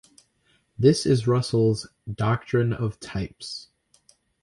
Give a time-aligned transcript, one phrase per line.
[0.79, 3.69] This is Russell's "doctrine of types".